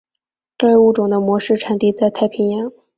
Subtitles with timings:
[0.57, 2.71] 该物种的模式产地在太平洋。